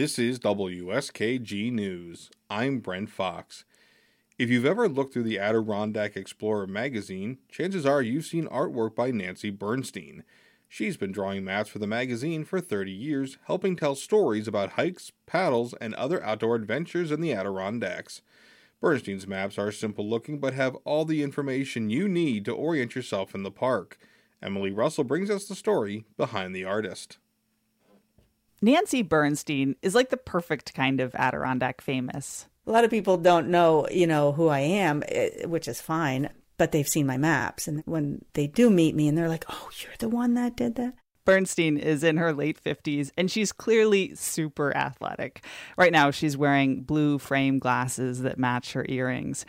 This 0.00 0.18
is 0.18 0.38
WSKG 0.38 1.70
News. 1.70 2.30
I'm 2.48 2.78
Brent 2.78 3.10
Fox. 3.10 3.66
If 4.38 4.48
you've 4.48 4.64
ever 4.64 4.88
looked 4.88 5.12
through 5.12 5.24
the 5.24 5.38
Adirondack 5.38 6.16
Explorer 6.16 6.66
magazine, 6.66 7.36
chances 7.50 7.84
are 7.84 8.00
you've 8.00 8.24
seen 8.24 8.46
artwork 8.46 8.94
by 8.94 9.10
Nancy 9.10 9.50
Bernstein. 9.50 10.24
She's 10.70 10.96
been 10.96 11.12
drawing 11.12 11.44
maps 11.44 11.68
for 11.68 11.80
the 11.80 11.86
magazine 11.86 12.46
for 12.46 12.62
30 12.62 12.90
years, 12.90 13.36
helping 13.44 13.76
tell 13.76 13.94
stories 13.94 14.48
about 14.48 14.70
hikes, 14.70 15.12
paddles, 15.26 15.74
and 15.82 15.94
other 15.96 16.24
outdoor 16.24 16.54
adventures 16.54 17.12
in 17.12 17.20
the 17.20 17.34
Adirondacks. 17.34 18.22
Bernstein's 18.80 19.26
maps 19.26 19.58
are 19.58 19.70
simple 19.70 20.08
looking 20.08 20.40
but 20.40 20.54
have 20.54 20.76
all 20.86 21.04
the 21.04 21.22
information 21.22 21.90
you 21.90 22.08
need 22.08 22.46
to 22.46 22.52
orient 22.52 22.94
yourself 22.94 23.34
in 23.34 23.42
the 23.42 23.50
park. 23.50 23.98
Emily 24.42 24.70
Russell 24.70 25.04
brings 25.04 25.28
us 25.28 25.44
the 25.44 25.54
story 25.54 26.06
behind 26.16 26.56
the 26.56 26.64
artist. 26.64 27.18
Nancy 28.62 29.02
Bernstein 29.02 29.76
is 29.82 29.94
like 29.94 30.10
the 30.10 30.16
perfect 30.16 30.74
kind 30.74 31.00
of 31.00 31.14
Adirondack 31.14 31.80
famous. 31.80 32.46
A 32.66 32.70
lot 32.70 32.84
of 32.84 32.90
people 32.90 33.16
don't 33.16 33.48
know, 33.48 33.88
you 33.90 34.06
know, 34.06 34.32
who 34.32 34.48
I 34.48 34.60
am, 34.60 35.02
eh, 35.08 35.46
which 35.46 35.66
is 35.66 35.80
fine, 35.80 36.28
but 36.58 36.72
they've 36.72 36.86
seen 36.86 37.06
my 37.06 37.16
maps. 37.16 37.66
And 37.66 37.82
when 37.86 38.24
they 38.34 38.46
do 38.46 38.68
meet 38.68 38.94
me 38.94 39.08
and 39.08 39.16
they're 39.16 39.28
like, 39.28 39.46
oh, 39.48 39.70
you're 39.80 39.96
the 39.98 40.10
one 40.10 40.34
that 40.34 40.56
did 40.56 40.74
that. 40.74 40.94
Bernstein 41.24 41.78
is 41.78 42.02
in 42.02 42.16
her 42.16 42.32
late 42.32 42.62
50s 42.62 43.10
and 43.16 43.30
she's 43.30 43.52
clearly 43.52 44.14
super 44.14 44.76
athletic. 44.76 45.44
Right 45.76 45.92
now, 45.92 46.10
she's 46.10 46.36
wearing 46.36 46.82
blue 46.82 47.18
frame 47.18 47.58
glasses 47.58 48.22
that 48.22 48.38
match 48.38 48.72
her 48.72 48.84
earrings. 48.88 49.46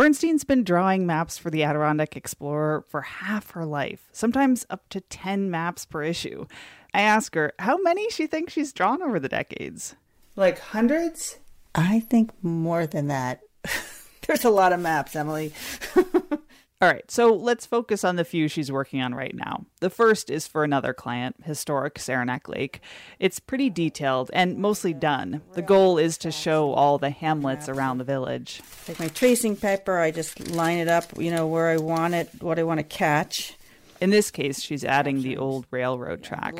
Bernstein's 0.00 0.44
been 0.44 0.64
drawing 0.64 1.04
maps 1.04 1.36
for 1.36 1.50
the 1.50 1.62
Adirondack 1.62 2.16
Explorer 2.16 2.86
for 2.88 3.02
half 3.02 3.50
her 3.50 3.66
life, 3.66 4.08
sometimes 4.12 4.64
up 4.70 4.88
to 4.88 5.02
10 5.02 5.50
maps 5.50 5.84
per 5.84 6.02
issue. 6.02 6.46
I 6.94 7.02
ask 7.02 7.34
her 7.34 7.52
how 7.58 7.76
many 7.76 8.08
she 8.08 8.26
thinks 8.26 8.54
she's 8.54 8.72
drawn 8.72 9.02
over 9.02 9.20
the 9.20 9.28
decades. 9.28 9.96
Like 10.36 10.58
hundreds? 10.58 11.36
I 11.74 12.00
think 12.00 12.30
more 12.42 12.86
than 12.86 13.08
that. 13.08 13.42
There's 14.26 14.46
a 14.46 14.48
lot 14.48 14.72
of 14.72 14.80
maps, 14.80 15.14
Emily. 15.14 15.52
All 16.82 16.88
right, 16.88 17.10
so 17.10 17.34
let's 17.34 17.66
focus 17.66 18.04
on 18.04 18.16
the 18.16 18.24
few 18.24 18.48
she's 18.48 18.72
working 18.72 19.02
on 19.02 19.14
right 19.14 19.34
now. 19.34 19.66
The 19.80 19.90
first 19.90 20.30
is 20.30 20.46
for 20.46 20.64
another 20.64 20.94
client, 20.94 21.36
Historic 21.44 21.98
Saranac 21.98 22.48
Lake. 22.48 22.80
It's 23.18 23.38
pretty 23.38 23.68
detailed 23.68 24.30
and 24.32 24.56
mostly 24.56 24.94
done. 24.94 25.42
The 25.52 25.60
goal 25.60 25.98
is 25.98 26.16
to 26.18 26.30
show 26.30 26.72
all 26.72 26.96
the 26.96 27.10
hamlets 27.10 27.68
around 27.68 27.98
the 27.98 28.04
village. 28.04 28.62
Take 28.86 28.98
my 28.98 29.08
tracing 29.08 29.56
paper, 29.56 29.98
I 29.98 30.10
just 30.10 30.48
line 30.48 30.78
it 30.78 30.88
up, 30.88 31.04
you 31.18 31.30
know, 31.30 31.46
where 31.46 31.68
I 31.68 31.76
want 31.76 32.14
it, 32.14 32.30
what 32.40 32.58
I 32.58 32.62
want 32.62 32.78
to 32.78 32.84
catch. 32.84 33.58
In 34.00 34.08
this 34.08 34.30
case, 34.30 34.62
she's 34.62 34.82
adding 34.82 35.20
the 35.20 35.36
old 35.36 35.66
railroad 35.70 36.22
track. 36.22 36.54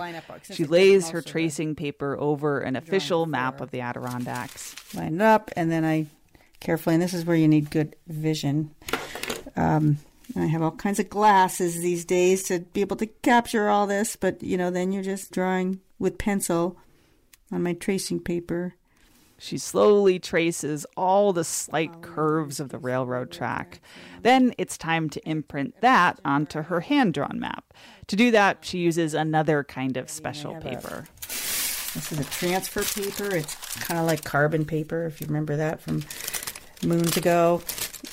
She 0.52 0.66
lays 0.66 1.08
her 1.08 1.22
tracing 1.22 1.74
paper 1.74 2.14
over 2.20 2.60
an 2.60 2.76
official 2.76 3.24
map 3.24 3.62
of 3.62 3.70
the 3.70 3.80
Adirondacks. 3.80 4.76
Line 4.94 5.14
it 5.14 5.22
up, 5.22 5.50
and 5.56 5.72
then 5.72 5.86
I 5.86 6.08
carefully, 6.60 6.96
and 6.96 7.02
this 7.02 7.14
is 7.14 7.24
where 7.24 7.36
you 7.36 7.48
need 7.48 7.70
good 7.70 7.96
vision. 8.06 8.74
Um, 9.56 9.96
I 10.36 10.46
have 10.46 10.62
all 10.62 10.70
kinds 10.70 11.00
of 11.00 11.10
glasses 11.10 11.80
these 11.80 12.04
days 12.04 12.44
to 12.44 12.60
be 12.60 12.80
able 12.80 12.96
to 12.96 13.06
capture 13.06 13.68
all 13.68 13.86
this, 13.86 14.16
but 14.16 14.42
you 14.42 14.56
know, 14.56 14.70
then 14.70 14.92
you're 14.92 15.02
just 15.02 15.32
drawing 15.32 15.80
with 15.98 16.18
pencil 16.18 16.76
on 17.50 17.62
my 17.62 17.72
tracing 17.72 18.20
paper. 18.20 18.74
She 19.38 19.56
slowly 19.56 20.18
traces 20.18 20.84
all 20.98 21.32
the 21.32 21.44
slight 21.44 22.02
curves 22.02 22.60
of 22.60 22.68
the 22.68 22.78
railroad 22.78 23.30
track. 23.30 23.80
Then 24.20 24.54
it's 24.58 24.76
time 24.76 25.08
to 25.10 25.28
imprint 25.28 25.80
that 25.80 26.20
onto 26.26 26.62
her 26.62 26.80
hand 26.80 27.14
drawn 27.14 27.40
map. 27.40 27.72
To 28.08 28.16
do 28.16 28.30
that, 28.32 28.58
she 28.60 28.78
uses 28.78 29.14
another 29.14 29.64
kind 29.64 29.96
of 29.96 30.10
special 30.10 30.56
paper. 30.56 31.06
This 31.22 32.12
is 32.12 32.18
a 32.18 32.24
transfer 32.24 32.82
paper. 32.82 33.34
It's 33.34 33.56
kind 33.78 33.98
of 33.98 34.06
like 34.06 34.24
carbon 34.24 34.66
paper, 34.66 35.06
if 35.06 35.22
you 35.22 35.26
remember 35.26 35.56
that 35.56 35.80
from 35.80 36.02
moons 36.84 37.16
ago. 37.16 37.62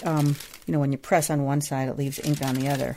Um, 0.06 0.38
you 0.68 0.73
know, 0.73 0.80
when 0.80 0.92
you 0.92 0.98
press 0.98 1.30
on 1.30 1.46
one 1.46 1.62
side, 1.62 1.90
it 1.90 1.98
leaves 1.98 2.20
ink 2.20 2.44
on 2.44 2.56
the 2.56 2.68
other. 2.68 2.95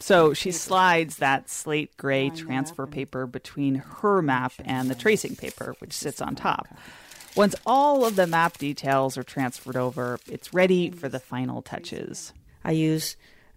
So 0.00 0.34
she 0.34 0.52
slides 0.52 1.16
that 1.16 1.50
slate 1.50 1.96
gray 1.96 2.30
transfer 2.30 2.86
paper 2.86 3.26
between 3.26 3.76
her 3.76 4.22
map 4.22 4.52
and 4.64 4.88
the 4.88 4.94
tracing 4.94 5.36
paper, 5.36 5.74
which 5.80 5.92
sits 5.92 6.20
on 6.20 6.34
top. 6.34 6.66
Once 7.34 7.54
all 7.66 8.06
of 8.06 8.16
the 8.16 8.26
map 8.26 8.56
details 8.56 9.18
are 9.18 9.22
transferred 9.22 9.76
over, 9.76 10.18
it's 10.30 10.54
ready 10.54 10.90
for 10.90 11.08
the 11.08 11.20
final 11.20 11.60
touches. 11.60 12.32
I 12.64 12.70
use 12.70 13.16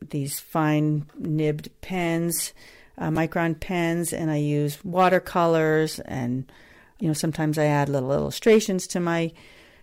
these 0.09 0.40
fine 0.40 1.06
nibbed 1.18 1.70
pens, 1.82 2.54
uh, 2.98 3.09
micron 3.09 3.59
pens, 3.59 4.12
and 4.12 4.30
I 4.30 4.38
use 4.38 4.84
watercolors, 4.84 6.00
and 6.00 6.52
you 7.00 7.08
know 7.08 7.14
sometimes 7.14 7.58
I 7.58 7.66
add 7.66 7.90
little 7.90 8.12
illustrations 8.12 8.88
to 8.88 9.00
my 9.00 9.32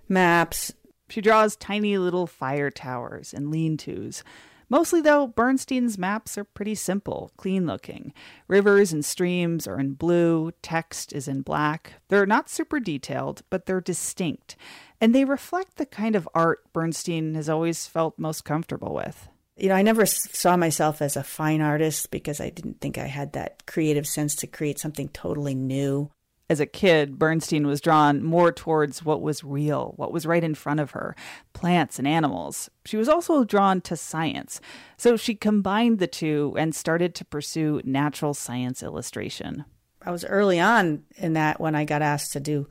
maps. 0.08 0.72
She 1.08 1.20
draws 1.20 1.56
tiny 1.56 1.98
little 1.98 2.26
fire 2.26 2.70
towers 2.70 3.32
and 3.32 3.50
lean 3.50 3.76
tos. 3.76 4.22
Mostly, 4.68 5.00
though, 5.00 5.28
Bernstein's 5.28 5.96
maps 5.96 6.36
are 6.36 6.44
pretty 6.44 6.74
simple, 6.74 7.30
clean 7.36 7.66
looking. 7.66 8.12
Rivers 8.48 8.92
and 8.92 9.04
streams 9.04 9.66
are 9.68 9.78
in 9.78 9.92
blue, 9.92 10.50
text 10.60 11.12
is 11.12 11.28
in 11.28 11.42
black. 11.42 11.94
They're 12.08 12.26
not 12.26 12.50
super 12.50 12.80
detailed, 12.80 13.42
but 13.48 13.66
they're 13.66 13.80
distinct, 13.80 14.56
and 15.00 15.14
they 15.14 15.24
reflect 15.24 15.76
the 15.76 15.86
kind 15.86 16.16
of 16.16 16.28
art 16.34 16.64
Bernstein 16.72 17.34
has 17.34 17.48
always 17.48 17.86
felt 17.86 18.18
most 18.18 18.44
comfortable 18.44 18.92
with. 18.92 19.28
You 19.56 19.68
know, 19.68 19.76
I 19.76 19.82
never 19.82 20.04
saw 20.04 20.56
myself 20.56 21.00
as 21.00 21.16
a 21.16 21.22
fine 21.22 21.62
artist 21.62 22.10
because 22.10 22.40
I 22.40 22.50
didn't 22.50 22.80
think 22.80 22.98
I 22.98 23.06
had 23.06 23.32
that 23.32 23.64
creative 23.66 24.06
sense 24.06 24.34
to 24.36 24.46
create 24.46 24.78
something 24.78 25.08
totally 25.08 25.54
new 25.54 26.10
as 26.48 26.60
a 26.60 26.66
kid, 26.66 27.18
Bernstein 27.18 27.66
was 27.66 27.80
drawn 27.80 28.22
more 28.22 28.52
towards 28.52 29.04
what 29.04 29.20
was 29.20 29.42
real, 29.42 29.94
what 29.96 30.12
was 30.12 30.26
right 30.26 30.44
in 30.44 30.54
front 30.54 30.78
of 30.78 30.92
her 30.92 31.16
plants 31.52 31.98
and 31.98 32.06
animals. 32.06 32.70
She 32.84 32.96
was 32.96 33.08
also 33.08 33.42
drawn 33.42 33.80
to 33.82 33.96
science. 33.96 34.60
So 34.96 35.16
she 35.16 35.34
combined 35.34 35.98
the 35.98 36.06
two 36.06 36.54
and 36.56 36.74
started 36.74 37.14
to 37.16 37.24
pursue 37.24 37.80
natural 37.84 38.32
science 38.32 38.82
illustration. 38.82 39.64
I 40.02 40.12
was 40.12 40.24
early 40.24 40.60
on 40.60 41.02
in 41.16 41.32
that 41.32 41.60
when 41.60 41.74
I 41.74 41.84
got 41.84 42.02
asked 42.02 42.32
to 42.34 42.40
do 42.40 42.68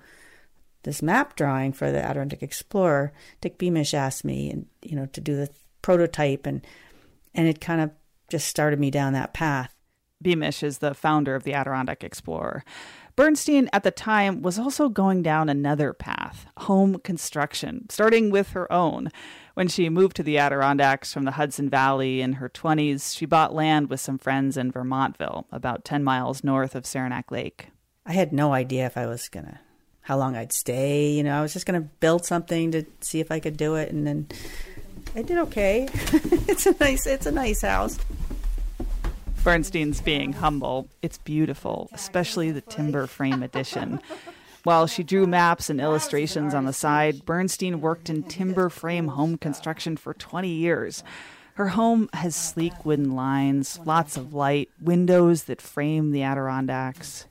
this 0.84 1.02
map 1.02 1.36
drawing 1.36 1.74
for 1.74 1.92
the 1.92 2.02
Adirondack 2.02 2.42
Explorer. 2.42 3.12
Dick 3.42 3.58
Beamish 3.58 3.94
asked 3.94 4.24
me, 4.24 4.50
and 4.52 4.68
you 4.82 4.96
know, 4.96 5.08
to 5.08 5.20
do 5.20 5.36
the 5.36 5.50
prototype, 5.82 6.46
and 6.46 6.66
and 7.34 7.48
it 7.48 7.60
kind 7.60 7.82
of 7.82 7.92
just 8.30 8.48
started 8.48 8.80
me 8.80 8.90
down 8.90 9.12
that 9.14 9.34
path. 9.34 9.76
Beamish 10.22 10.64
is 10.64 10.78
the 10.78 10.94
founder 10.94 11.36
of 11.36 11.44
the 11.44 11.54
Adirondack 11.54 12.04
Explorer. 12.04 12.64
Bernstein 13.16 13.70
at 13.72 13.84
the 13.84 13.92
time 13.92 14.42
was 14.42 14.60
also 14.60 14.90
going 14.90 15.24
down 15.24 15.48
another 15.48 15.94
path 15.94 16.48
home 16.58 17.00
construction, 17.00 17.86
starting 17.90 18.30
with 18.30 18.50
her 18.50 18.72
own. 18.72 19.10
When 19.54 19.70
she 19.70 19.88
moved 19.90 20.18
to 20.18 20.24
the 20.24 20.38
Adirondacks 20.38 21.14
from 21.14 21.24
the 21.24 21.32
Hudson 21.32 21.70
Valley 21.70 22.20
in 22.20 22.34
her 22.34 22.50
20s, 22.50 23.16
she 23.16 23.26
bought 23.26 23.54
land 23.54 23.90
with 23.90 24.02
some 24.02 24.18
friends 24.18 24.58
in 24.58 24.72
Vermontville, 24.72 25.46
about 25.50 25.86
10 25.86 26.04
miles 26.04 26.44
north 26.44 26.76
of 26.76 26.86
Saranac 26.86 27.32
Lake. 27.32 27.70
I 28.06 28.12
had 28.12 28.34
no 28.34 28.54
idea 28.54 28.86
if 28.86 28.98
I 28.98 29.06
was 29.06 29.30
going 29.30 29.46
to, 29.46 29.60
how 30.02 30.18
long 30.18 30.36
I'd 30.36 30.52
stay. 30.52 31.12
You 31.12 31.24
know, 31.24 31.40
I 31.40 31.42
was 31.42 31.54
just 31.54 31.66
going 31.66 31.82
to 31.82 31.88
build 32.02 32.26
something 32.26 32.72
to 32.72 32.86
see 33.00 33.22
if 33.22 33.32
I 33.32 33.40
could 33.40 33.56
do 33.56 33.76
it. 33.76 33.94
And 33.94 34.06
then 34.06 34.28
I 35.16 35.22
did 35.22 35.38
okay. 35.38 35.88
it's 35.94 36.66
a 36.66 36.76
nice, 36.78 37.08
it's 37.08 37.26
a 37.26 37.32
nice 37.32 37.62
house. 37.62 37.98
Bernstein's 39.46 40.02
being 40.02 40.34
humble. 40.34 40.90
It's 41.04 41.20
beautiful, 41.20 41.88
especially 41.94 42.50
the 42.50 42.62
timber 42.62 43.06
frame 43.06 43.44
edition. 43.44 44.02
While 44.64 44.88
she 44.88 45.04
drew 45.04 45.28
maps 45.28 45.70
and 45.70 45.80
illustrations 45.80 46.56
on 46.56 46.66
the 46.66 46.74
side, 46.74 47.26
Bernstein 47.26 47.80
worked 47.80 48.10
in 48.10 48.24
timber 48.24 48.70
frame 48.70 49.10
home 49.10 49.38
construction 49.38 49.98
for 49.98 50.16
20 50.16 50.50
years. 50.50 51.04
Her 51.54 51.68
home 51.68 52.10
has 52.14 52.36
sleek 52.36 52.86
wooden 52.86 53.16
lines, 53.16 53.80
lots 53.86 54.18
of 54.18 54.34
light, 54.34 54.72
windows 54.82 55.44
that 55.44 55.62
frame 55.62 56.10
the 56.10 56.24
Adirondacks. 56.24 57.28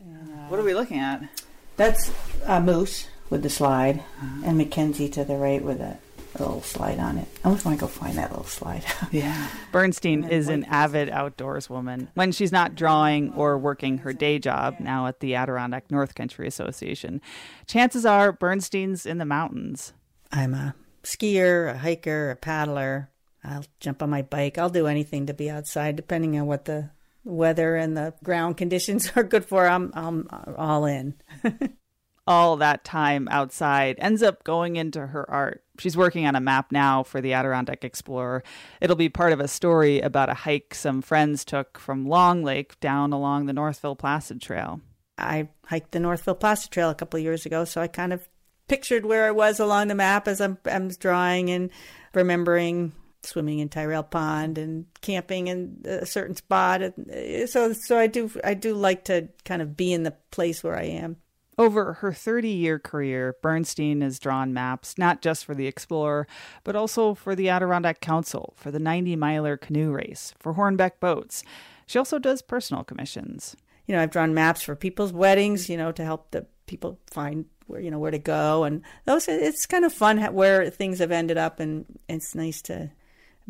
What 0.47 0.61
are 0.61 0.65
we 0.65 0.73
looking 0.73 1.01
at? 1.01 1.29
That's 1.77 2.13
a 2.47 2.61
moose 2.61 3.09
with 3.29 3.43
the 3.43 3.51
slide, 3.51 4.05
and 4.45 4.57
Mackenzie 4.57 5.09
to 5.09 5.25
the 5.25 5.37
right 5.37 5.65
with 5.65 5.81
a 5.81 5.99
a 6.35 6.39
little 6.39 6.63
slide 6.63 6.99
on 6.99 7.19
it. 7.19 7.29
I 7.43 7.49
almost 7.49 7.65
want 7.65 7.79
to 7.79 7.81
go 7.81 7.87
find 7.87 8.17
that 8.19 8.31
little 8.31 8.47
slide. 8.47 8.85
yeah. 9.13 9.49
Bernstein 9.73 10.25
is 10.25 10.49
an 10.49 10.65
avid 10.65 11.09
outdoors 11.11 11.71
woman. 11.71 12.09
When 12.15 12.33
she's 12.33 12.53
not 12.53 12.75
drawing 12.75 13.33
or 13.35 13.59
working 13.59 13.99
her 13.99 14.13
day 14.13 14.39
job, 14.39 14.77
now 14.81 15.07
at 15.07 15.21
the 15.21 15.35
Adirondack 15.35 15.91
North 15.91 16.15
Country 16.15 16.47
Association, 16.47 17.21
chances 17.67 18.05
are 18.05 18.33
Bernstein's 18.33 19.07
in 19.07 19.19
the 19.19 19.25
mountains. 19.25 19.93
I'm 20.33 20.55
a 20.55 20.75
skier, 21.05 21.71
a 21.71 21.79
hiker, 21.79 22.31
a 22.31 22.37
paddler. 22.37 23.11
I'll 23.45 23.65
jump 23.79 24.03
on 24.03 24.11
my 24.11 24.23
bike. 24.23 24.59
I'll 24.59 24.71
do 24.71 24.87
anything 24.87 25.27
to 25.27 25.35
be 25.35 25.51
outside, 25.51 25.97
depending 25.97 26.39
on 26.39 26.47
what 26.47 26.65
the 26.65 26.91
weather 27.25 27.77
and 27.77 27.97
the 27.97 28.15
ground 28.23 28.57
conditions 28.57 29.13
are 29.17 29.23
good 29.23 29.45
for. 29.45 29.67
I'm, 29.67 29.93
I'm 29.95 30.29
all 30.57 30.87
in. 30.87 31.15
all 32.27 32.57
that 32.57 32.85
time 32.85 33.29
outside 33.31 33.97
ends 33.99 34.23
up 34.23 34.45
going 34.45 34.77
into 34.77 35.07
her 35.07 35.29
art. 35.31 35.63
She's 35.79 35.97
working 35.97 36.27
on 36.27 36.37
a 36.37 36.41
map 36.41 36.73
now 36.73 37.03
for 37.03 37.21
the 37.21 37.33
Adirondack 37.33 37.85
Explorer. 37.85 38.43
It'll 38.81 38.97
be 38.97 39.09
part 39.09 39.33
of 39.33 39.41
a 39.41 39.49
story 39.49 40.01
about 40.01 40.31
a 40.31 40.35
hike 40.35 40.75
some 40.75 41.03
friends 41.03 41.45
took 41.45 41.79
from 41.79 42.07
Long 42.07 42.43
Lake 42.43 42.79
down 42.81 43.13
along 43.13 43.47
the 43.47 43.53
Northville 43.53 43.97
Placid 43.97 44.41
Trail. 44.41 44.81
I 45.19 45.49
hiked 45.67 45.93
the 45.93 46.01
Northville 46.01 46.35
Placid 46.35 46.71
Trail 46.71 46.91
a 46.91 46.95
couple 46.95 47.21
years 47.21 47.45
ago, 47.47 47.65
so 47.65 47.81
I 47.81 47.89
kind 47.89 48.13
of 48.13 48.29
pictured 48.69 49.05
where 49.05 49.27
I 49.27 49.31
was 49.31 49.61
along 49.61 49.89
the 49.89 49.95
map 49.95 50.27
as 50.27 50.41
I'm, 50.41 50.59
I'm 50.65 50.89
drawing 50.89 51.51
and 51.51 51.71
remembering 52.15 52.93
swimming 53.23 53.59
in 53.59 53.69
Tirrell 53.69 54.09
Pond 54.09 54.59
and 54.59 54.87
camping 55.01 55.49
in 55.49 55.83
a 55.85 56.07
certain 56.07 56.37
spot. 56.37 56.83
Uh, 56.83 57.47
so, 57.47 57.73
so 57.73 57.99
I 57.99 58.07
do, 58.07 58.31
I 58.43 58.55
do 58.55 58.75
like 58.75 59.05
to 59.05 59.29
kind 59.45 59.63
of 59.63 59.77
be 59.77 59.93
in 59.93 60.03
the 60.03 60.15
place 60.31 60.63
where 60.63 60.77
I 60.77 60.85
am. 60.85 61.17
Over 61.57 61.95
her 61.95 62.13
30 62.13 62.49
year 62.49 62.79
career, 62.79 63.37
Bernstein 63.43 64.01
has 64.01 64.19
drawn 64.19 64.53
maps 64.53 64.99
not 64.99 65.23
just 65.23 65.45
for 65.45 65.55
the 65.55 65.67
Explorer, 65.67 66.27
but 66.65 66.75
also 66.75 67.15
for 67.15 67.35
the 67.35 67.49
Adirondack 67.49 68.01
Council, 68.01 68.55
for 68.57 68.71
the 68.71 68.81
90 68.81 69.17
miler 69.17 69.57
canoe 69.57 69.93
race, 69.93 70.35
for 70.39 70.55
Hornbeck 70.55 70.99
Boats. 71.01 71.45
She 71.87 71.99
also 71.99 72.19
does 72.19 72.43
personal 72.43 72.83
commissions. 72.83 73.57
You 73.87 73.95
know, 73.95 74.03
I've 74.03 74.11
drawn 74.11 74.35
maps 74.35 74.63
for 74.63 74.75
people's 74.75 75.13
weddings, 75.13 75.69
you 75.69 75.77
know, 75.77 75.93
to 75.93 76.05
help 76.05 76.31
the 76.31 76.47
people 76.67 76.99
find 77.07 77.45
where 77.67 77.81
you 77.81 77.91
know 77.91 77.99
where 77.99 78.11
to 78.11 78.19
go 78.19 78.65
and 78.65 78.83
those 79.05 79.27
it's 79.29 79.67
kind 79.67 79.85
of 79.85 79.93
fun 79.93 80.19
where 80.35 80.69
things 80.71 80.99
have 80.99 81.11
ended 81.11 81.39
up 81.39 81.61
and 81.61 81.87
it's 82.09 82.35
nice 82.35 82.61
to 82.61 82.91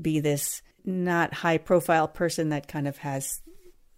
be 0.00 0.20
this 0.20 0.62
not 0.84 1.34
high 1.34 1.58
profile 1.58 2.06
person 2.06 2.50
that 2.50 2.68
kind 2.68 2.86
of 2.86 2.98
has 2.98 3.40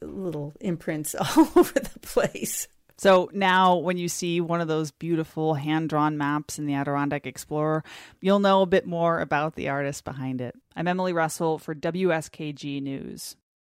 little 0.00 0.54
imprints 0.60 1.14
all 1.36 1.48
over 1.56 1.78
the 1.78 1.98
place 2.00 2.68
so 2.98 3.28
now, 3.32 3.76
when 3.76 3.98
you 3.98 4.08
see 4.08 4.40
one 4.40 4.60
of 4.60 4.68
those 4.68 4.90
beautiful 4.90 5.54
hand 5.54 5.90
drawn 5.90 6.16
maps 6.16 6.58
in 6.58 6.66
the 6.66 6.74
Adirondack 6.74 7.26
Explorer, 7.26 7.84
you'll 8.20 8.38
know 8.38 8.62
a 8.62 8.66
bit 8.66 8.86
more 8.86 9.20
about 9.20 9.54
the 9.54 9.68
artist 9.68 10.04
behind 10.04 10.40
it. 10.40 10.54
I'm 10.74 10.88
Emily 10.88 11.12
Russell 11.12 11.58
for 11.58 11.74
WSKG 11.74 12.82
News. 12.82 13.36